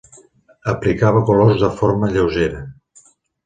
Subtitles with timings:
[0.73, 2.67] Aplicava colors de forma lleugera.